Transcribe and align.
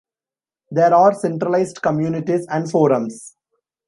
There 0.71 0.95
are 0.95 1.13
centralized 1.13 1.83
communities 1.83 2.47
and 2.49 2.67
forums. 2.71 3.35